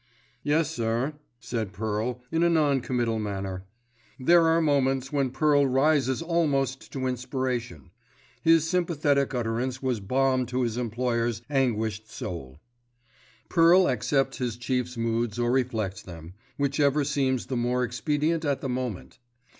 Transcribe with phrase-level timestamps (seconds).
[0.41, 3.65] "Yes sir," said Pearl, in a non committal manner.
[4.19, 7.91] There are moments when Pearl rises almost to inspiration.
[8.41, 12.59] His sympathetic utterance was balm to his employer's anguished soul.
[13.47, 18.69] Pearl accepts his chief's moods or reflects them, whichever seems the more expedient at the
[18.69, 19.19] moment.